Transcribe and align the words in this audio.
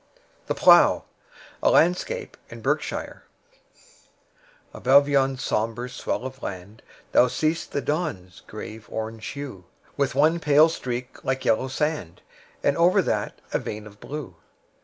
The 0.47 0.55
Plough 0.55 1.05
A 1.61 1.69
LANDSCAPE 1.69 2.35
IN 2.49 2.61
BERKSHIRE 2.63 3.21
ABOVE 4.73 5.07
yon 5.07 5.37
sombre 5.37 5.87
swell 5.91 6.25
of 6.25 6.41
land 6.41 6.81
Thou 7.11 7.27
see'st 7.27 7.71
the 7.71 7.81
dawn's 7.81 8.41
grave 8.47 8.87
orange 8.89 9.27
hue, 9.27 9.65
With 9.97 10.15
one 10.15 10.39
pale 10.39 10.69
streak 10.69 11.23
like 11.23 11.45
yellow 11.45 11.67
sand, 11.67 12.23
And 12.63 12.75
over 12.77 13.03
that 13.03 13.41
a 13.53 13.59
vein 13.59 13.85
of 13.85 13.99
blue. 13.99 14.37